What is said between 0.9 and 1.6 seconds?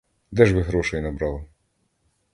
набрали?